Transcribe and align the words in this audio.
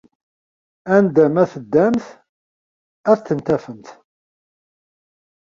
Anda 0.95 1.25
ma 1.33 1.43
teddamt, 1.51 2.05
ad 3.11 3.19
tent-tafemt. 3.21 3.87